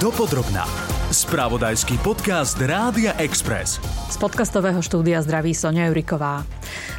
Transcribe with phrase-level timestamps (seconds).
[0.00, 0.99] Dopodrobná.
[1.10, 3.82] Spravodajský podcast Rádia Express.
[3.82, 6.46] Z podcastového štúdia zdraví Sonia Juriková.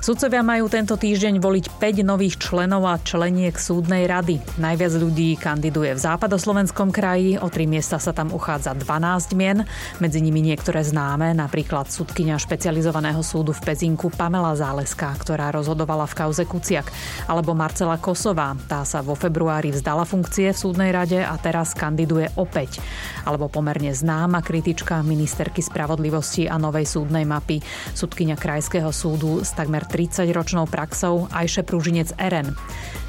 [0.04, 4.44] Sudcovia majú tento týždeň voliť 5 nových členov a členiek súdnej rady.
[4.60, 9.64] Najviac ľudí kandiduje v západoslovenskom kraji, o tri miesta sa tam uchádza 12 mien,
[10.04, 16.18] medzi nimi niektoré známe, napríklad sudkynia špecializovaného súdu v Pezinku Pamela Záleská, ktorá rozhodovala v
[16.20, 16.92] kauze Kuciak,
[17.32, 22.28] alebo Marcela Kosová, tá sa vo februári vzdala funkcie v súdnej rade a teraz kandiduje
[22.36, 22.84] opäť,
[23.24, 27.62] alebo pomerne známa kritička ministerky spravodlivosti a novej súdnej mapy,
[27.94, 32.58] sudkynia Krajského súdu s takmer 30-ročnou praxou Ajše Pružinec RN.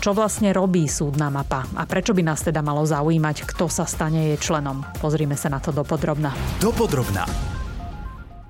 [0.05, 4.35] Čo vlastne robí súdna mapa a prečo by nás teda malo zaujímať, kto sa stane
[4.35, 4.85] jej členom?
[5.01, 6.37] Pozrime sa na to dopodrobna.
[6.61, 7.52] Dopodrobná.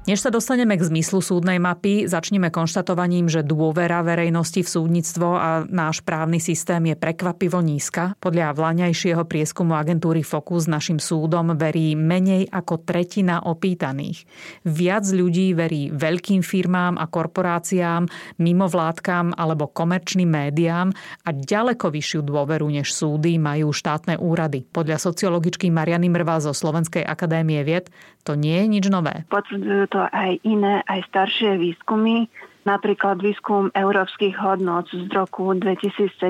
[0.03, 5.63] Než sa dostaneme k zmyslu súdnej mapy, začneme konštatovaním, že dôvera verejnosti v súdnictvo a
[5.71, 8.19] náš právny systém je prekvapivo nízka.
[8.19, 14.27] Podľa vlaňajšieho prieskumu agentúry Focus našim súdom verí menej ako tretina opýtaných.
[14.67, 18.11] Viac ľudí verí veľkým firmám a korporáciám,
[18.43, 20.91] mimovládkam alebo komerčným médiám
[21.23, 24.67] a ďaleko vyššiu dôveru než súdy majú štátne úrady.
[24.67, 27.87] Podľa sociologičky Mariany Mrva zo Slovenskej akadémie vied
[28.23, 29.27] to nie je nič nové.
[29.29, 32.31] Potvrdzujú to aj iné, aj staršie výskumy,
[32.63, 36.23] napríklad výskum európskych hodnot z roku 2017.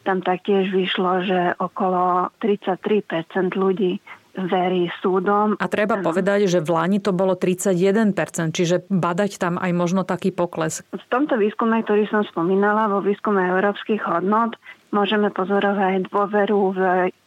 [0.00, 5.58] Tam taktiež vyšlo, že okolo 33% ľudí verí súdom.
[5.58, 8.14] A treba povedať, že v Lani to bolo 31%,
[8.54, 10.86] čiže badať tam aj možno taký pokles.
[10.94, 14.54] V tomto výskume, ktorý som spomínala, vo výskume európskych hodnot,
[14.90, 16.80] môžeme pozorovať dôveru v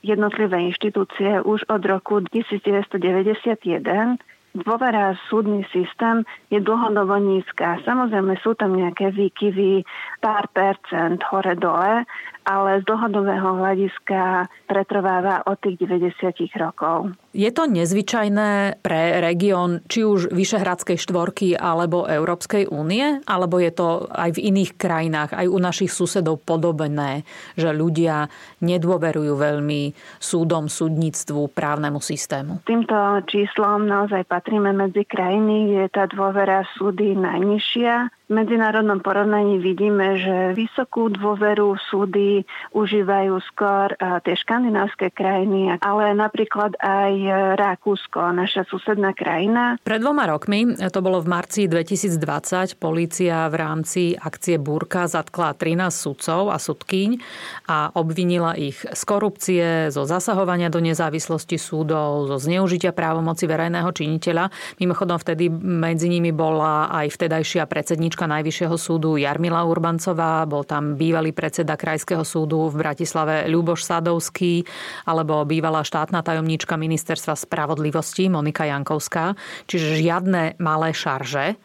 [0.04, 4.20] jednotlivé inštitúcie už od roku 1991
[4.54, 6.22] dôvera v súdny systém
[6.54, 7.82] je dlhodobo nízka.
[7.82, 9.82] Samozrejme sú tam nejaké výkyvy,
[10.22, 12.06] pár percent hore-dole,
[12.44, 17.16] ale z dlhodobého hľadiska pretrváva od tých 90 rokov.
[17.34, 23.26] Je to nezvyčajné pre región či už Vyšehradskej štvorky alebo Európskej únie?
[23.26, 27.26] Alebo je to aj v iných krajinách, aj u našich susedov podobné,
[27.58, 28.30] že ľudia
[28.62, 32.62] nedôverujú veľmi súdom, súdnictvu, právnemu systému?
[32.70, 32.96] Týmto
[33.26, 41.12] číslom naozaj patríme medzi krajiny, kde tá dôvera súdy najnižšia medzinárodnom porovnaní vidíme, že vysokú
[41.12, 47.14] dôveru súdy užívajú skôr tie škandinávské krajiny, ale napríklad aj
[47.60, 49.76] Rakúsko, naša susedná krajina.
[49.84, 55.92] Pred dvoma rokmi, to bolo v marci 2020, polícia v rámci akcie Búrka zatkla 13
[55.92, 57.20] sudcov a sudkyň
[57.68, 64.48] a obvinila ich z korupcie, zo zasahovania do nezávislosti súdov, zo zneužitia právomoci verejného činiteľa.
[64.80, 70.94] Mimochodom vtedy medzi nimi bola aj vtedajšia predsednička sudkyňa Najvyššieho súdu Jarmila Urbancová, bol tam
[70.94, 74.62] bývalý predseda Krajského súdu v Bratislave Ľuboš Sadovský,
[75.10, 79.34] alebo bývalá štátna tajomníčka ministerstva spravodlivosti Monika Jankovská.
[79.66, 81.58] Čiže žiadne malé šarže.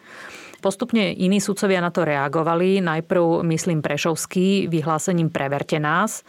[0.58, 2.82] Postupne iní sudcovia na to reagovali.
[2.82, 6.26] Najprv, myslím, Prešovský vyhlásením Preverte nás.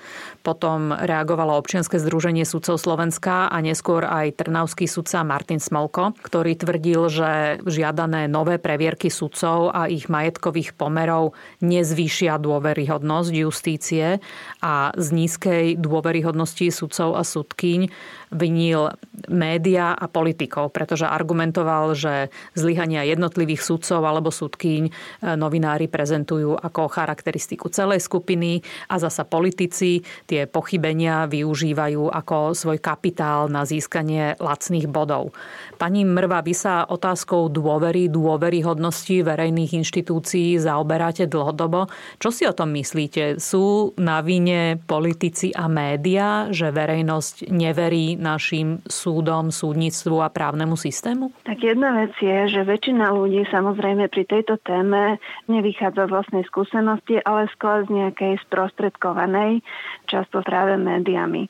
[0.49, 7.05] Potom reagovalo občianske združenie sudcov Slovenska a neskôr aj trnavský sudca Martin Smolko, ktorý tvrdil,
[7.05, 14.17] že žiadané nové previerky sudcov a ich majetkových pomerov nezvýšia dôveryhodnosť justície
[14.57, 17.93] a z nízkej dôveryhodnosti sudcov a sudkyň
[18.29, 18.93] vinil
[19.29, 24.91] média a politikov, pretože argumentoval, že zlyhania jednotlivých sudcov alebo sudkyň e,
[25.33, 33.51] novinári prezentujú ako charakteristiku celej skupiny a zasa politici tie pochybenia využívajú ako svoj kapitál
[33.51, 35.35] na získanie lacných bodov.
[35.75, 41.89] Pani Mrva, vy sa otázkou dôvery, dôveryhodnosti verejných inštitúcií zaoberáte dlhodobo.
[42.21, 43.41] Čo si o tom myslíte?
[43.41, 51.31] Sú na vine politici a média, že verejnosť neverí našim súdom, súdnictvu a právnemu systému?
[51.47, 55.17] Tak jedna vec je, že väčšina ľudí samozrejme pri tejto téme
[55.47, 59.63] nevychádza z vlastnej skúsenosti, ale skôr z nejakej sprostredkovanej,
[60.19, 61.47] často práve médiami.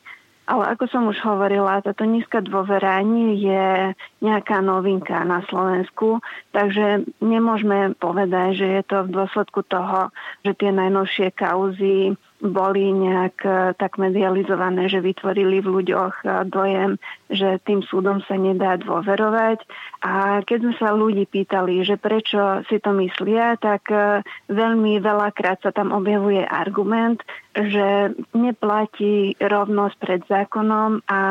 [0.49, 3.93] Ale ako som už hovorila, táto nízka dôvera nie je
[4.25, 6.25] nejaká novinka na Slovensku,
[6.57, 10.09] takže nemôžeme povedať, že je to v dôsledku toho,
[10.41, 16.95] že tie najnovšie kauzy boli nejak e, tak medializované, že vytvorili v ľuďoch e, dojem,
[17.27, 19.59] že tým súdom sa nedá dôverovať.
[19.99, 25.59] A keď sme sa ľudí pýtali, že prečo si to myslia, tak e, veľmi veľakrát
[25.59, 27.19] sa tam objavuje argument,
[27.59, 31.21] že neplatí rovnosť pred zákonom a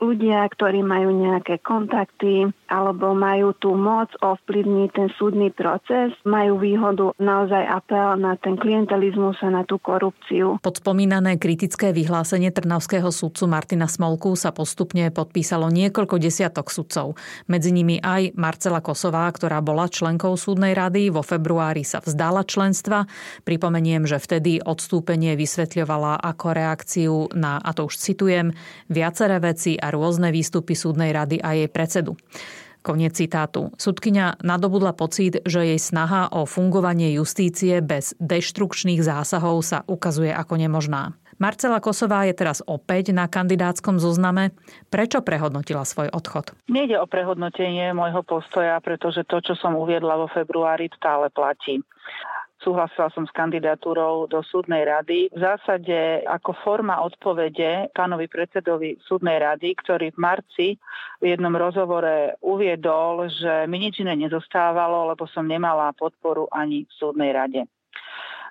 [0.00, 7.12] ľudia, ktorí majú nejaké kontakty, alebo majú tú moc ovplyvniť ten súdny proces, majú výhodu
[7.20, 10.53] naozaj apel na ten klientelizmus a na tú korupciu.
[10.62, 17.16] Spomínané kritické vyhlásenie trnavského sudcu Martina Smolku sa postupne podpísalo niekoľko desiatok sudcov.
[17.48, 21.08] Medzi nimi aj Marcela Kosová, ktorá bola členkou súdnej rady.
[21.08, 23.08] Vo februári sa vzdala členstva.
[23.48, 28.52] Pripomeniem, že vtedy odstúpenie vysvetľovala ako reakciu na, a to už citujem,
[28.92, 32.14] viaceré veci a rôzne výstupy súdnej rady a jej predsedu.
[32.84, 33.72] Koniec citátu.
[33.80, 40.60] Sudkynia nadobudla pocit, že jej snaha o fungovanie justície bez deštrukčných zásahov sa ukazuje ako
[40.60, 41.16] nemožná.
[41.40, 44.52] Marcela Kosová je teraz opäť na kandidátskom zozname.
[44.92, 46.52] Prečo prehodnotila svoj odchod?
[46.68, 51.80] Nejde o prehodnotenie môjho postoja, pretože to, čo som uviedla vo februári, stále platí.
[52.64, 55.28] Súhlasila som s kandidatúrou do súdnej rady.
[55.28, 60.68] V zásade ako forma odpovede pánovi predsedovi súdnej rady, ktorý v marci
[61.20, 66.92] v jednom rozhovore uviedol, že mi nič iné nezostávalo, lebo som nemala podporu ani v
[66.96, 67.68] súdnej rade.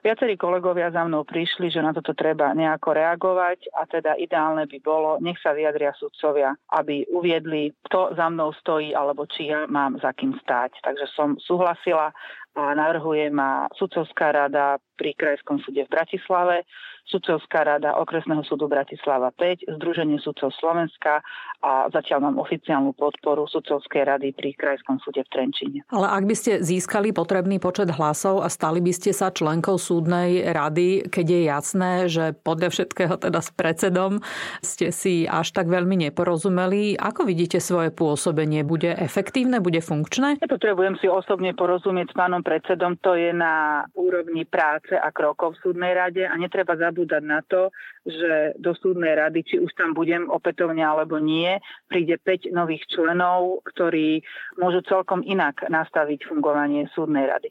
[0.03, 4.77] Viacerí kolegovia za mnou prišli, že na toto treba nejako reagovať a teda ideálne by
[4.83, 9.95] bolo, nech sa vyjadria sudcovia, aby uviedli, kto za mnou stojí alebo či ja mám
[10.03, 10.83] za kým stáť.
[10.83, 12.11] Takže som súhlasila
[12.55, 16.65] a navrhuje ma sudcovská rada pri Krajskom súde v Bratislave
[17.03, 21.19] Sudcovská rada okresného súdu Bratislava 5, Združenie sudcov Slovenska
[21.59, 25.79] a zatiaľ mám oficiálnu podporu Sudcovskej rady pri Krajskom súde v Trenčine.
[25.91, 30.47] Ale ak by ste získali potrebný počet hlasov a stali by ste sa členkou súdnej
[30.47, 34.23] rady, keď je jasné, že podľa všetkého teda s predsedom
[34.63, 38.63] ste si až tak veľmi neporozumeli, ako vidíte svoje pôsobenie?
[38.63, 40.39] Bude efektívne, bude funkčné?
[40.39, 44.47] Nepotrebujem si osobne porozumieť s pánom predsedom, to je na úrovni
[44.83, 47.71] práce a krokov v súdnej rade a netreba zabúdať na to,
[48.03, 51.55] že do súdnej rady, či už tam budem opätovne alebo nie,
[51.87, 54.19] príde 5 nových členov, ktorí
[54.59, 57.49] môžu celkom inak nastaviť fungovanie súdnej rady.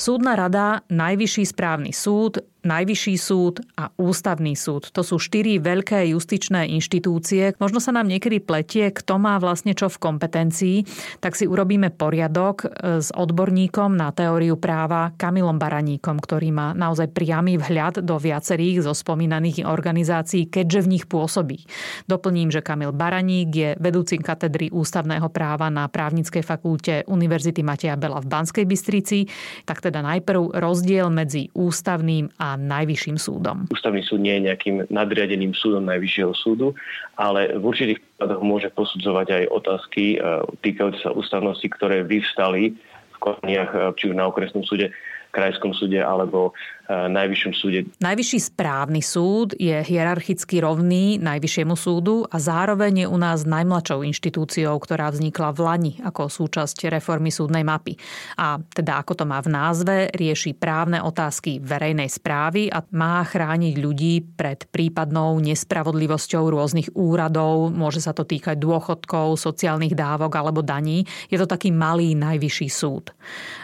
[0.00, 4.92] Súdna rada, Najvyšší správny súd, Najvyšší súd a Ústavný súd.
[4.92, 7.56] To sú štyri veľké justičné inštitúcie.
[7.56, 10.76] Možno sa nám niekedy pletie, kto má vlastne čo v kompetencii,
[11.24, 12.68] tak si urobíme poriadok e,
[13.00, 18.92] s odborníkom na teóriu práva Kamilom Baraníkom, ktorý má naozaj priamy vhľad do viacerých zo
[18.92, 21.64] spomínaných organizácií, keďže v nich pôsobí.
[22.12, 28.20] Doplním, že Kamil Baraník je vedúcim katedry ústavného práva na právnickej fakulte Univerzity Mateja Bela
[28.20, 29.24] v Banskej Bystrici.
[29.64, 33.66] Tak teda najprv rozdiel medzi ústavným a Najvyšším súdom.
[33.68, 36.74] Ústavný súd nie je nejakým nadriadeným súdom Najvyššieho súdu,
[37.18, 40.18] ale v určitých prípadoch môže posudzovať aj otázky e,
[40.64, 42.74] týkajúce sa ústavnosti, ktoré vyvstali
[43.14, 44.94] v konaniach e, či už na okresnom súde
[45.30, 46.52] krajskom súde alebo
[46.90, 47.86] najvyššom súde.
[48.02, 54.74] Najvyšší správny súd je hierarchicky rovný najvyššiemu súdu a zároveň je u nás najmladšou inštitúciou,
[54.82, 57.94] ktorá vznikla v Lani ako súčasť reformy súdnej mapy.
[58.42, 63.74] A teda ako to má v názve, rieši právne otázky verejnej správy a má chrániť
[63.78, 71.06] ľudí pred prípadnou nespravodlivosťou rôznych úradov, môže sa to týkať dôchodkov, sociálnych dávok alebo daní.
[71.30, 73.14] Je to taký malý najvyšší súd.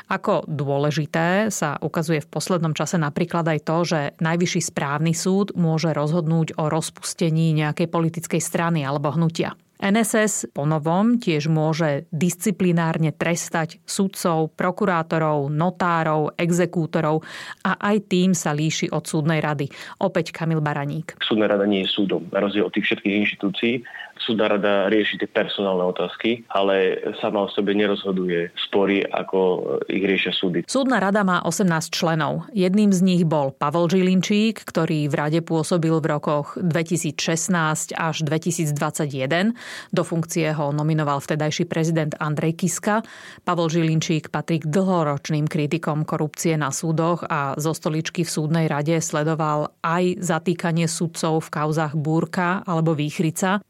[0.07, 5.89] Ako dôležité sa ukazuje v poslednom čase napríklad aj to, že Najvyšší správny súd môže
[5.97, 9.57] rozhodnúť o rozpustení nejakej politickej strany alebo hnutia.
[9.81, 17.25] NSS po novom tiež môže disciplinárne trestať sudcov, prokurátorov, notárov, exekútorov
[17.65, 19.69] a aj tým sa líši od súdnej rady.
[20.01, 21.17] Opäť Kamil Baraník.
[21.21, 23.85] Súdna rada nie je súdom, na rozdiel od tých všetkých inštitúcií.
[24.27, 29.39] Súdna rada rieši tie personálne otázky, ale sama o sebe nerozhoduje spory, ako
[29.87, 30.67] ich riešia súdy.
[30.67, 32.51] Súdna rada má 18 členov.
[32.51, 39.55] Jedným z nich bol Pavol Žilinčík, ktorý v rade pôsobil v rokoch 2016 až 2021.
[39.95, 43.07] Do funkcie ho nominoval vtedajší prezident Andrej Kiska.
[43.47, 48.99] Pavol Žilinčík patrí k dlhoročným kritikom korupcie na súdoch a zo stoličky v súdnej rade
[48.99, 53.63] sledoval aj zatýkanie sudcov v kauzach Búrka alebo Výchrica.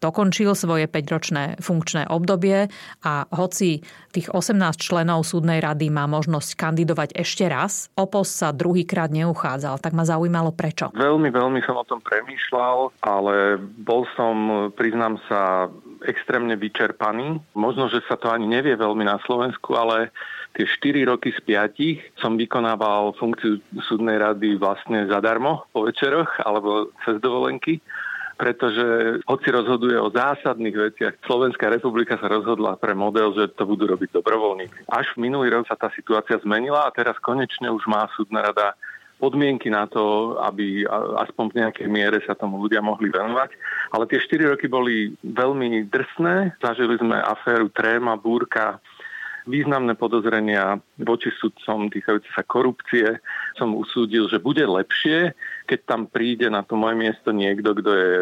[0.47, 2.71] Dokončil svoje 5-ročné funkčné obdobie
[3.03, 3.83] a hoci
[4.15, 9.83] tých 18 členov súdnej rady má možnosť kandidovať ešte raz, o post sa druhýkrát neuchádzal.
[9.83, 10.95] Tak ma zaujímalo prečo.
[10.95, 15.67] Veľmi, veľmi som o tom premýšľal, ale bol som, priznám sa,
[16.07, 17.43] extrémne vyčerpaný.
[17.59, 20.15] Možno, že sa to ani nevie veľmi na Slovensku, ale
[20.55, 26.95] tie 4 roky z 5 som vykonával funkciu súdnej rady vlastne zadarmo po večeroch alebo
[27.03, 27.83] cez dovolenky
[28.37, 33.88] pretože hoci rozhoduje o zásadných veciach, Slovenská republika sa rozhodla pre model, že to budú
[33.88, 34.93] robiť dobrovoľníci.
[34.93, 38.76] Až minulý rok sa tá situácia zmenila a teraz konečne už má súdna rada
[39.16, 40.85] podmienky na to, aby
[41.25, 43.50] aspoň v nejakej miere sa tomu ľudia mohli venovať.
[43.97, 46.61] Ale tie 4 roky boli veľmi drsné.
[46.61, 48.76] Zažili sme aféru Tréma, Búrka,
[49.49, 53.16] významné podozrenia voči sudcom týkajúce sa korupcie.
[53.57, 55.33] Som usúdil, že bude lepšie,
[55.66, 58.12] keď tam príde na to moje miesto niekto, kto je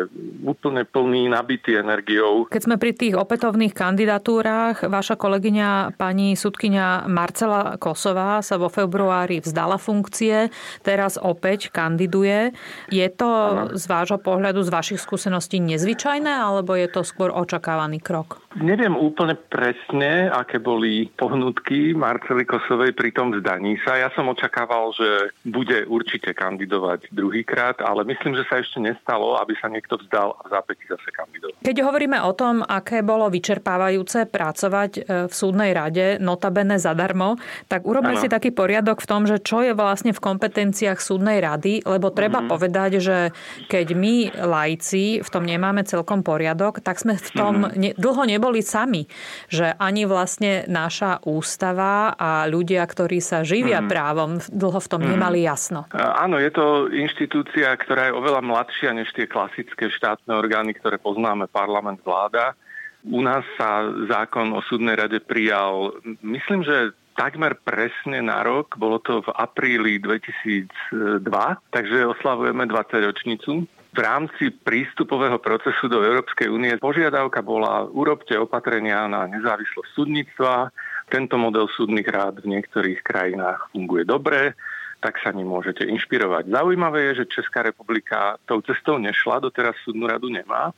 [0.48, 2.48] úplne plný, nabitý energiou.
[2.48, 9.44] Keď sme pri tých opätovných kandidatúrach, vaša kolegyňa pani sudkynia Marcela Kosová sa vo februári
[9.44, 10.48] vzdala funkcie,
[10.80, 12.56] teraz opäť kandiduje.
[12.88, 13.76] Je to ano.
[13.76, 18.40] z vášho pohľadu, z vašich skúseností nezvyčajné, alebo je to skôr očakávaný krok?
[18.54, 23.98] Neviem úplne presne, aké boli pohnutky Marcely Kosovej pri tom vzdaní sa.
[23.98, 29.34] Ja som očakával, že bude určite kandidovať druhý druhýkrát, ale myslím, že sa ešte nestalo,
[29.42, 31.53] aby sa niekto vzdal a v zápätí zase kandidoval.
[31.64, 37.40] Keď hovoríme o tom, aké bolo vyčerpávajúce pracovať e, v súdnej rade, notabene zadarmo,
[37.72, 38.20] tak urobme ano.
[38.20, 42.44] si taký poriadok v tom, že čo je vlastne v kompetenciách súdnej rady, lebo treba
[42.44, 42.52] mm-hmm.
[42.52, 43.32] povedať, že
[43.72, 47.80] keď my lajci v tom nemáme celkom poriadok, tak sme v tom mm-hmm.
[47.80, 49.08] ne, dlho neboli sami.
[49.48, 53.88] Že ani vlastne naša ústava a ľudia, ktorí sa živia mm-hmm.
[53.88, 55.14] právom, dlho v tom mm-hmm.
[55.16, 55.88] nemali jasno.
[55.96, 61.53] Áno, je to inštitúcia, ktorá je oveľa mladšia než tie klasické štátne orgány, ktoré poznáme,
[61.54, 62.58] parlament, vláda.
[63.06, 65.94] U nás sa zákon o súdnej rade prijal,
[66.24, 71.22] myslím, že takmer presne na rok, bolo to v apríli 2002,
[71.70, 73.50] takže oslavujeme 20 ročnicu.
[73.94, 80.74] V rámci prístupového procesu do Európskej únie požiadavka bola urobte opatrenia na nezávislosť súdnictva.
[81.06, 84.58] Tento model súdnych rád v niektorých krajinách funguje dobre
[85.04, 86.48] tak sa ním môžete inšpirovať.
[86.48, 90.72] Zaujímavé je, že Česká republika tou cestou nešla, doteraz súdnu radu nemá.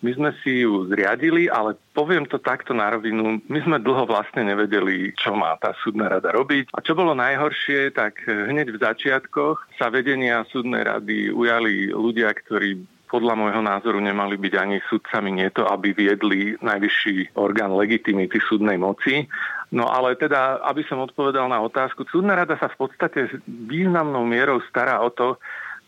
[0.00, 4.48] My sme si ju zriadili, ale poviem to takto na rovinu, my sme dlho vlastne
[4.48, 6.72] nevedeli, čo má tá súdna rada robiť.
[6.72, 12.80] A čo bolo najhoršie, tak hneď v začiatkoch sa vedenia súdnej rady ujali ľudia, ktorí
[13.10, 18.78] podľa môjho názoru nemali byť ani sudcami, nie to, aby viedli najvyšší orgán legitimity súdnej
[18.78, 19.26] moci.
[19.74, 24.62] No ale teda, aby som odpovedal na otázku, súdna rada sa v podstate významnou mierou
[24.70, 25.36] stará o to,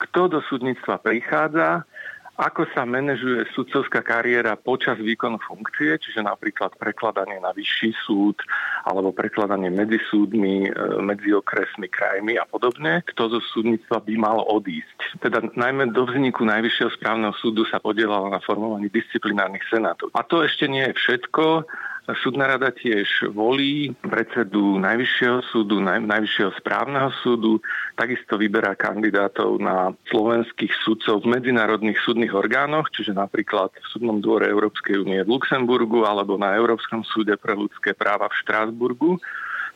[0.02, 1.86] kto do súdnictva prichádza,
[2.40, 8.40] ako sa manažuje sudcovská kariéra počas výkonu funkcie, čiže napríklad prekladanie na vyšší súd
[8.88, 10.70] alebo prekladanie medzi súdmi, e,
[11.04, 15.20] medzi okresmi, krajmi a podobne, kto zo súdnictva by mal odísť.
[15.20, 20.08] Teda najmä do vzniku Najvyššieho správneho súdu sa podielala na formovaní disciplinárnych senátov.
[20.16, 21.68] A to ešte nie je všetko.
[22.02, 27.62] Súdna rada tiež volí predsedu Najvyššieho súdu, naj, Najvyššieho správneho súdu,
[27.94, 34.50] takisto vyberá kandidátov na slovenských súdcov v medzinárodných súdnych orgánoch, čiže napríklad v Súdnom dvore
[34.50, 39.22] Európskej únie v Luxemburgu alebo na Európskom súde pre ľudské práva v Štrásburgu.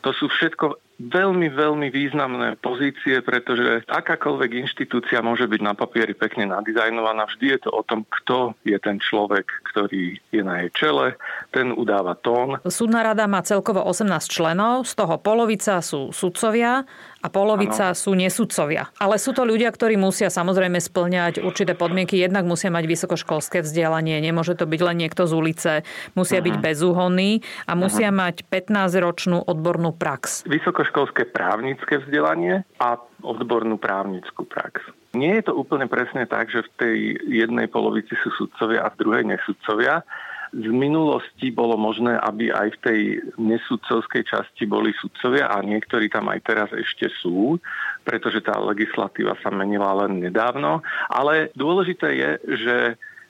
[0.02, 6.48] To sú všetko veľmi, veľmi významné pozície, pretože akákoľvek inštitúcia môže byť na papieri pekne
[6.48, 7.28] nadizajnovaná.
[7.28, 11.16] Vždy je to o tom, kto je ten človek, ktorý je na jej čele.
[11.52, 12.60] Ten udáva tón.
[12.64, 16.88] Súdna rada má celkovo 18 členov, z toho polovica sú sudcovia
[17.26, 17.98] a polovica ano.
[17.98, 18.86] sú nesudcovia.
[19.02, 22.22] Ale sú to ľudia, ktorí musia samozrejme splňať určité podmienky.
[22.22, 25.72] Jednak musia mať vysokoškolské vzdelanie, nemôže to byť len niekto z ulice,
[26.14, 26.46] musia uh-huh.
[26.46, 28.30] byť bezúhonní a musia uh-huh.
[28.30, 30.46] mať 15-ročnú odbornú prax.
[30.86, 32.94] Vysokoškolské právnické vzdelanie a
[33.26, 34.86] odbornú právnickú prax.
[35.18, 39.02] Nie je to úplne presne tak, že v tej jednej polovici sú sudcovia a v
[39.02, 40.06] druhej nesudcovia
[40.54, 43.00] z minulosti bolo možné, aby aj v tej
[43.34, 47.58] nesudcovskej časti boli sudcovia a niektorí tam aj teraz ešte sú,
[48.06, 50.86] pretože tá legislatíva sa menila len nedávno.
[51.10, 52.30] Ale dôležité je,
[52.62, 52.76] že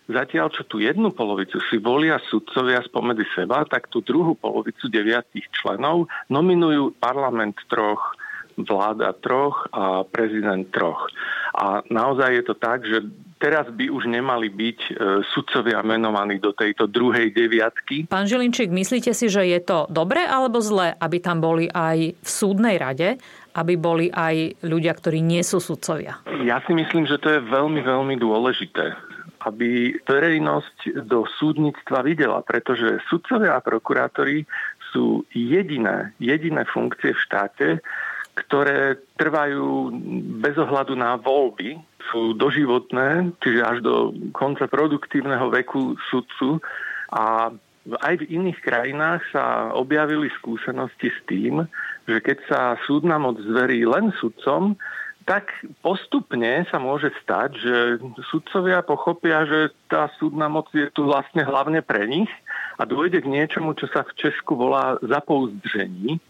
[0.07, 5.51] Zatiaľ, čo tú jednu polovicu si volia sudcovia spomedzi seba, tak tú druhú polovicu deviatých
[5.51, 8.15] členov nominujú parlament troch,
[8.55, 11.11] vláda troch a prezident troch.
[11.59, 13.03] A naozaj je to tak, že
[13.43, 14.91] teraz by už nemali byť e,
[15.35, 18.09] sudcovia menovaní do tejto druhej deviatky.
[18.09, 22.29] Pán Žilinčík, myslíte si, že je to dobré alebo zlé, aby tam boli aj v
[22.29, 23.21] súdnej rade,
[23.57, 26.21] aby boli aj ľudia, ktorí nie sú sudcovia?
[26.45, 29.06] Ja si myslím, že to je veľmi, veľmi dôležité
[29.47, 34.43] aby verejnosť do súdnictva videla, pretože sudcovia a prokurátori
[34.91, 37.69] sú jediné, jediné funkcie v štáte,
[38.37, 39.95] ktoré trvajú
[40.43, 41.81] bez ohľadu na voľby
[42.13, 43.95] sú doživotné, čiže až do
[44.31, 46.63] konca produktívneho veku sudcu.
[47.11, 47.51] A
[48.03, 51.67] aj v iných krajinách sa objavili skúsenosti s tým,
[52.07, 54.75] že keď sa súdna moc zverí len sudcom,
[55.27, 55.51] tak
[55.83, 57.75] postupne sa môže stať, že
[58.31, 62.31] sudcovia pochopia, že tá súdna moc je tu vlastne hlavne pre nich
[62.79, 66.23] a dôjde k niečomu, čo sa v Česku volá zapouzdržení,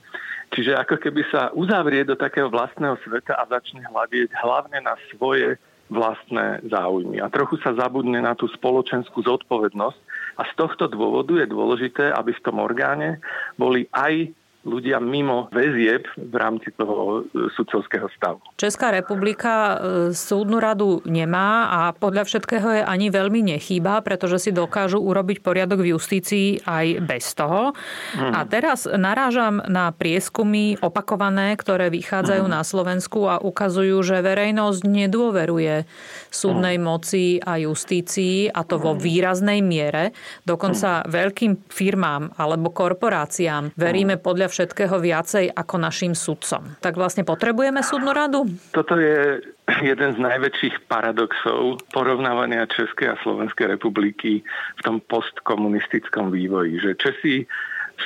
[0.55, 5.59] Čiže ako keby sa uzavrie do takého vlastného sveta a začne hľadieť hlavne na svoje
[5.91, 7.23] vlastné záujmy.
[7.23, 9.99] A trochu sa zabudne na tú spoločenskú zodpovednosť.
[10.37, 13.19] A z tohto dôvodu je dôležité, aby v tom orgáne
[13.57, 14.31] boli aj
[14.67, 18.43] ľudia mimo väzieb v rámci toho e, sudcovského stavu.
[18.59, 19.75] Česká republika e,
[20.11, 25.87] súdnu radu nemá a podľa všetkého je ani veľmi nechýba, pretože si dokážu urobiť poriadok
[25.87, 27.79] v justícii aj bez toho.
[28.19, 28.35] Hmm.
[28.35, 32.55] A teraz narážam na prieskumy opakované, ktoré vychádzajú hmm.
[32.59, 35.87] na Slovensku a ukazujú, že verejnosť nedôveruje
[36.35, 36.85] súdnej hmm.
[36.85, 39.01] moci a justícii a to vo mhm.
[39.01, 40.11] výraznej miere.
[40.43, 41.07] Dokonca hmm.
[41.07, 46.81] veľkým firmám alebo korporáciám veríme podľa všetkého viacej ako našim sudcom.
[46.81, 48.49] Tak vlastne potrebujeme súdnu radu?
[48.73, 49.45] Toto je
[49.85, 54.41] jeden z najväčších paradoxov porovnávania Českej a Slovenskej republiky
[54.81, 57.45] v tom postkomunistickom vývoji, že Česi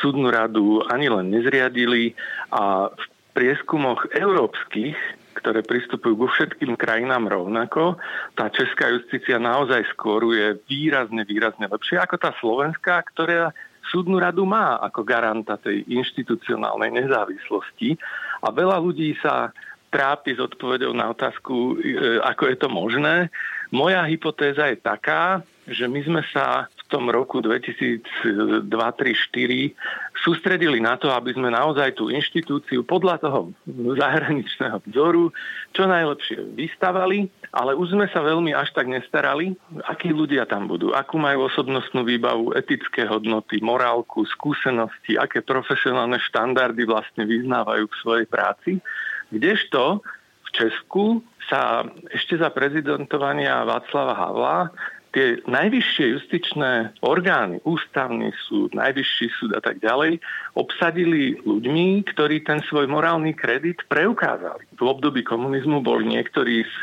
[0.02, 2.19] súdnu radu ani len nezriadili
[2.50, 3.04] a v
[3.38, 4.99] prieskumoch európskych
[5.30, 7.97] ktoré pristupujú ku všetkým krajinám rovnako,
[8.37, 13.57] tá česká justícia naozaj skôruje výrazne, výrazne lepšie ako tá slovenská, ktorá
[13.88, 17.96] súdnu radu má ako garanta tej inštitucionálnej nezávislosti
[18.44, 19.52] a veľa ľudí sa
[19.90, 23.30] trápi s odpovedou na otázku, e, ako je to možné.
[23.75, 29.75] Moja hypotéza je taká, že my sme sa v tom roku 2002-2003-2004
[30.18, 35.30] sústredili na to, aby sme naozaj tú inštitúciu podľa toho zahraničného vzoru
[35.70, 40.95] čo najlepšie vystavali, ale už sme sa veľmi až tak nestarali, akí ľudia tam budú,
[40.95, 48.26] akú majú osobnostnú výbavu, etické hodnoty, morálku, skúsenosti, aké profesionálne štandardy vlastne vyznávajú k svojej
[48.30, 48.73] práci.
[49.35, 50.02] Kdežto
[50.47, 51.83] v Česku sa
[52.14, 54.59] ešte za prezidentovania Václava Havla
[55.11, 60.23] tie najvyššie justičné orgány, ústavný súd, najvyšší súd a tak ďalej,
[60.54, 64.71] obsadili ľuďmi, ktorí ten svoj morálny kredit preukázali.
[64.78, 66.75] V období komunizmu boli niektorí z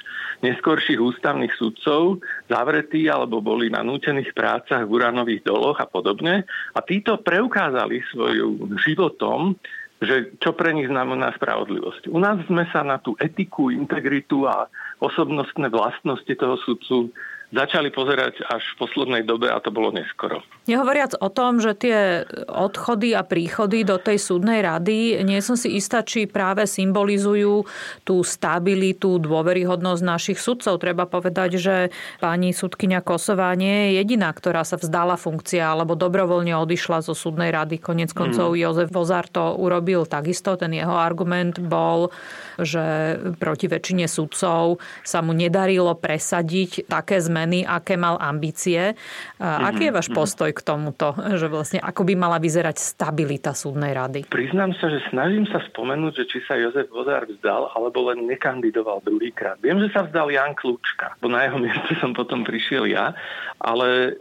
[0.46, 6.46] neskorších ústavných sudcov zavretí alebo boli na nútených prácach v uranových doloch a podobne.
[6.77, 9.58] A títo preukázali svojim životom,
[9.98, 12.13] že čo pre nich znamená spravodlivosť.
[12.13, 14.70] U nás sme sa na tú etiku, integritu a
[15.01, 17.10] osobnostné vlastnosti toho sudcu
[17.47, 20.43] začali pozerať až v poslednej dobe a to bolo neskoro.
[20.67, 25.79] Nehovoriac o tom, že tie odchody a príchody do tej súdnej rady, nie som si
[25.79, 27.63] istá, či práve symbolizujú
[28.03, 30.75] tú stabilitu, dôveryhodnosť našich sudcov.
[30.83, 31.75] Treba povedať, že
[32.19, 37.55] pani sudkynia Kosová nie je jediná, ktorá sa vzdala funkcia alebo dobrovoľne odišla zo súdnej
[37.55, 37.79] rady.
[37.79, 38.60] Konec koncov mm.
[38.60, 40.60] Jozef Vozar to urobil takisto.
[40.60, 42.12] Ten jeho argument bol,
[42.60, 47.37] že proti väčšine sudcov sa mu nedarilo presadiť také zmeny,
[47.67, 48.95] aké mal ambície.
[49.38, 50.15] Aký je váš mhm.
[50.17, 54.26] postoj k tomuto, že vlastne ako by mala vyzerať stabilita súdnej rady?
[54.32, 59.04] Priznám sa, že snažím sa spomenúť, že či sa Jozef Vozár vzdal, alebo len nekandidoval
[59.04, 59.60] druhýkrát.
[59.60, 63.13] Viem, že sa vzdal Jan Kľúčka, bo na jeho mieste som potom prišiel ja,
[63.62, 64.15] ale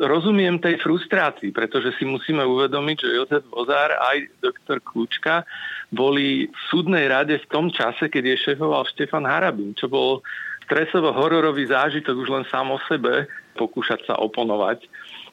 [0.00, 5.44] rozumiem tej frustrácii, pretože si musíme uvedomiť, že Jozef Vozár aj doktor Kľúčka
[5.90, 10.22] boli v súdnej rade v tom čase, keď je šefoval Štefan Harabin, čo bol
[10.66, 14.84] stresovo-hororový zážitok už len sám o sebe, pokúšať sa oponovať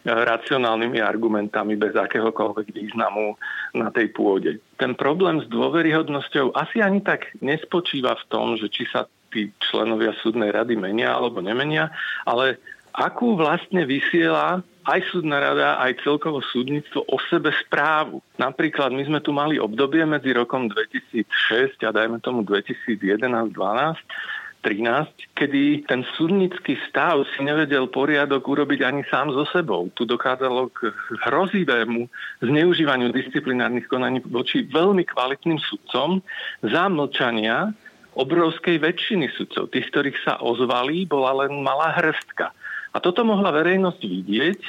[0.04, 3.40] racionálnymi argumentami bez akéhokoľvek významu
[3.76, 4.60] na tej pôde.
[4.76, 10.14] Ten problém s dôveryhodnosťou asi ani tak nespočíva v tom, že či sa tí členovia
[10.20, 11.90] súdnej rady menia alebo nemenia,
[12.28, 12.60] ale
[12.94, 18.20] akú vlastne vysiela aj súdna rada, aj celkovo súdnictvo o sebe správu.
[18.36, 23.56] Napríklad my sme tu mali obdobie medzi rokom 2006 a dajme tomu 2011-2012,
[24.64, 29.92] 13, kedy ten súdnický stav si nevedel poriadok urobiť ani sám so sebou.
[29.94, 30.90] Tu dokázalo k
[31.28, 32.08] hrozivému
[32.40, 36.24] zneužívaniu disciplinárnych konaní voči veľmi kvalitným sudcom
[36.64, 37.76] za mlčania
[38.16, 39.68] obrovskej väčšiny sudcov.
[39.70, 42.56] Tých, ktorých sa ozvali, bola len malá hrstka.
[42.94, 44.62] A toto mohla verejnosť vidieť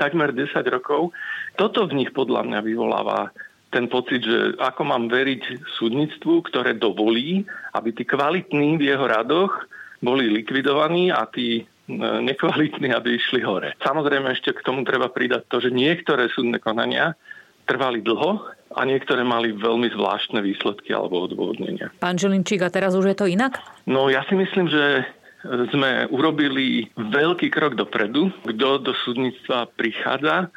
[0.00, 1.12] takmer 10 rokov.
[1.54, 3.30] Toto v nich podľa mňa vyvoláva
[3.74, 7.42] ten pocit, že ako mám veriť súdnictvu, ktoré dovolí,
[7.74, 9.66] aby tí kvalitní v jeho radoch
[9.98, 11.62] boli likvidovaní a tí e,
[11.98, 13.74] nekvalitní, aby išli hore.
[13.82, 17.18] Samozrejme ešte k tomu treba pridať to, že niektoré súdne konania
[17.66, 18.46] trvali dlho
[18.78, 21.90] a niektoré mali veľmi zvláštne výsledky alebo odôvodnenia.
[21.98, 23.58] Pán Žilinčík, a teraz už je to inak?
[23.90, 25.08] No ja si myslím, že
[25.44, 28.32] sme urobili veľký krok dopredu.
[28.48, 30.48] Kto do súdnictva prichádza,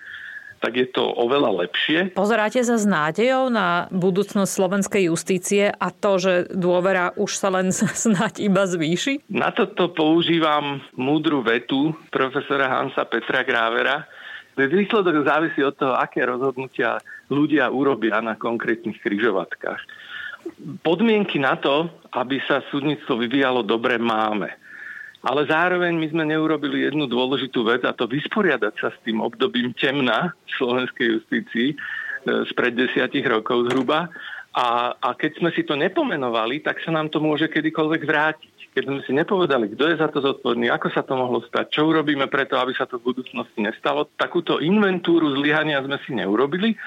[0.58, 2.14] tak je to oveľa lepšie.
[2.18, 7.70] Pozeráte sa s nádejou na budúcnosť slovenskej justície a to, že dôvera už sa len
[8.06, 9.30] snáď iba zvýši?
[9.30, 14.10] Na toto používam múdru vetu profesora Hansa Petra Grávera,
[14.58, 16.98] Výsledok závisí od toho, aké rozhodnutia
[17.30, 19.86] ľudia urobia na konkrétnych kryžovatkách.
[20.82, 21.86] Podmienky na to,
[22.18, 24.50] aby sa súdnictvo vyvíjalo dobre, máme.
[25.26, 29.74] Ale zároveň my sme neurobili jednu dôležitú vec a to vysporiadať sa s tým obdobím
[29.74, 31.76] temna v slovenskej justícii e,
[32.54, 34.14] spred desiatich rokov zhruba.
[34.58, 38.94] A, a keď sme si to nepomenovali, tak sa nám to môže kedykoľvek vrátiť keď
[38.94, 42.30] sme si nepovedali, kto je za to zodpovedný, ako sa to mohlo stať, čo urobíme
[42.30, 46.78] preto, aby sa to v budúcnosti nestalo, takúto inventúru zlyhania sme si neurobili.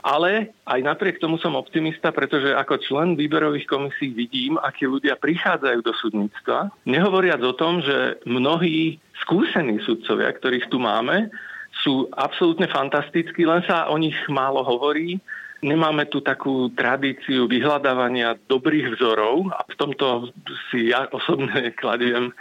[0.00, 5.80] Ale aj napriek tomu som optimista, pretože ako člen výberových komisí vidím, akí ľudia prichádzajú
[5.84, 6.72] do súdnictva.
[6.88, 11.28] Nehovoriac o tom, že mnohí skúsení sudcovia, ktorých tu máme,
[11.84, 15.20] sú absolútne fantastickí, len sa o nich málo hovorí
[15.60, 20.32] Nemáme tu takú tradíciu vyhľadávania dobrých vzorov a v tomto
[20.72, 22.32] si ja osobne kladiem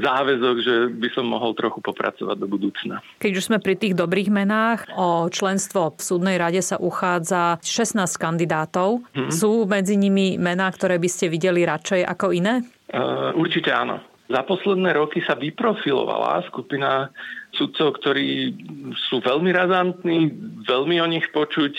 [0.00, 3.00] záväzok, že by som mohol trochu popracovať do budúcna.
[3.18, 8.04] Keď už sme pri tých dobrých menách, o členstvo v súdnej rade sa uchádza 16
[8.20, 9.00] kandidátov.
[9.16, 9.32] Hmm.
[9.32, 12.60] Sú medzi nimi mená, ktoré by ste videli radšej ako iné?
[12.92, 14.00] Uh, určite áno.
[14.24, 17.12] Za posledné roky sa vyprofilovala skupina
[17.52, 18.56] sudcov, ktorí
[18.96, 20.32] sú veľmi razantní,
[20.64, 21.76] veľmi o nich počuť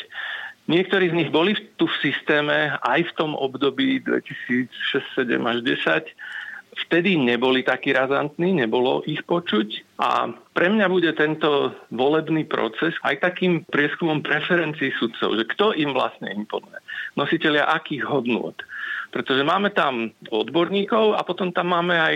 [0.65, 4.65] Niektorí z nich boli tu v systéme aj v tom období 2006,
[5.13, 6.09] 7 až 10.
[6.75, 13.23] Vtedy neboli takí razantní, nebolo ich počuť a pre mňa bude tento volebný proces aj
[13.23, 16.75] takým prieskumom preferencií sudcov, že kto im vlastne imponuje.
[17.15, 18.59] Nositeľia akých hodnôt.
[19.15, 22.15] Pretože máme tam odborníkov a potom tam máme aj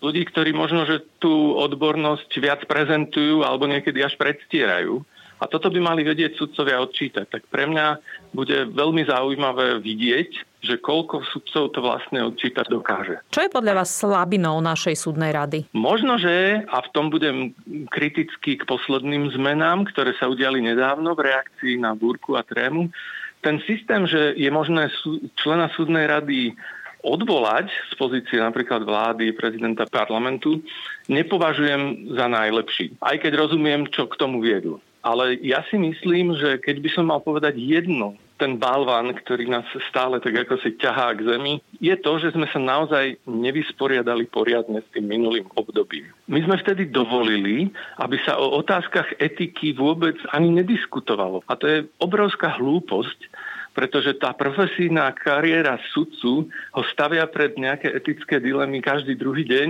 [0.00, 5.04] ľudí, ktorí možno, že tú odbornosť viac prezentujú alebo niekedy až predstierajú.
[5.40, 7.26] A toto by mali vedieť sudcovia odčítať.
[7.32, 7.96] Tak pre mňa
[8.36, 13.24] bude veľmi zaujímavé vidieť, že koľko sudcov to vlastne odčítať dokáže.
[13.32, 15.64] Čo je podľa vás slabinou našej súdnej rady?
[15.72, 17.56] Možno, že, a v tom budem
[17.88, 22.92] kritický k posledným zmenám, ktoré sa udiali nedávno v reakcii na búrku a trému,
[23.40, 24.92] ten systém, že je možné
[25.40, 26.52] člena súdnej rady
[27.00, 30.60] odvolať z pozície napríklad vlády, prezidenta parlamentu,
[31.08, 33.00] nepovažujem za najlepší.
[33.00, 34.84] Aj keď rozumiem, čo k tomu viedlo.
[35.00, 39.68] Ale ja si myslím, že keď by som mal povedať jedno, ten balván, ktorý nás
[39.92, 44.80] stále tak ako si ťahá k zemi, je to, že sme sa naozaj nevysporiadali poriadne
[44.80, 46.08] s tým minulým obdobím.
[46.24, 47.68] My sme vtedy dovolili,
[48.00, 51.44] aby sa o otázkach etiky vôbec ani nediskutovalo.
[51.44, 53.28] A to je obrovská hlúposť,
[53.76, 59.68] pretože tá profesijná kariéra sudcu ho stavia pred nejaké etické dilemy každý druhý deň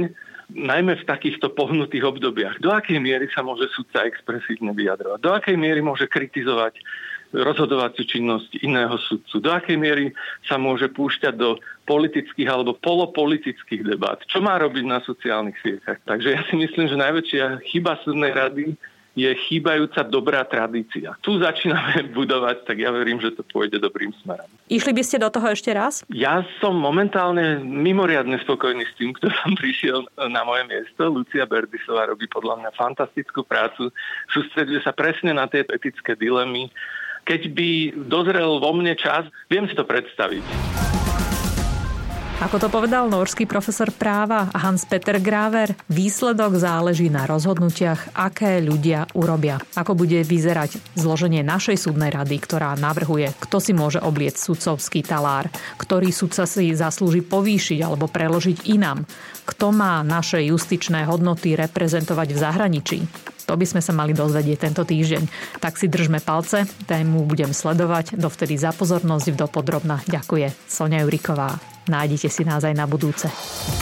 [0.55, 2.59] najmä v takýchto pohnutých obdobiach.
[2.59, 5.19] Do akej miery sa môže sudca expresívne vyjadrovať?
[5.23, 6.79] Do akej miery môže kritizovať
[7.31, 9.39] rozhodovaciu činnosť iného sudcu?
[9.39, 10.11] Do akej miery
[10.43, 14.19] sa môže púšťať do politických alebo polopolitických debát?
[14.27, 16.03] Čo má robiť na sociálnych sieťach?
[16.07, 18.75] Takže ja si myslím, že najväčšia chyba súdnej rady
[19.20, 21.12] je chýbajúca dobrá tradícia.
[21.20, 24.48] Tu začíname budovať, tak ja verím, že to pôjde dobrým smerom.
[24.72, 26.02] Išli by ste do toho ešte raz?
[26.09, 31.12] Ja som momentálne mimoriadne spokojný s tým, kto tam prišiel na moje miesto.
[31.12, 33.92] Lucia Berdisová robí podľa mňa fantastickú prácu.
[34.33, 36.72] Sústreduje sa presne na tieto etické dilemy.
[37.28, 37.70] Keď by
[38.09, 40.89] dozrel vo mne čas, viem si to predstaviť.
[42.40, 49.61] Ako to povedal norský profesor práva Hans-Peter Graver, výsledok záleží na rozhodnutiach, aké ľudia urobia.
[49.76, 55.53] Ako bude vyzerať zloženie našej súdnej rady, ktorá navrhuje, kto si môže obliec sudcovský talár,
[55.76, 59.05] ktorý sudca si zaslúži povýšiť alebo preložiť inám,
[59.44, 62.98] kto má naše justičné hodnoty reprezentovať v zahraničí.
[63.51, 65.27] To by sme sa mali dozvedieť tento týždeň.
[65.59, 68.15] Tak si držme palce, tému budem sledovať.
[68.15, 71.59] Dovtedy za pozornosť v dopodrobna ďakuje Sonia Juriková.
[71.91, 73.27] Nájdete si nás aj na budúce.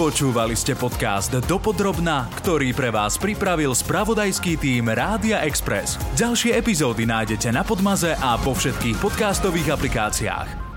[0.01, 6.01] Počúvali ste podcast Dopodrobná, ktorý pre vás pripravil spravodajský tým Rádia Express.
[6.17, 10.68] Ďalšie epizódy nájdete na Podmaze a po všetkých podcastových aplikáciách.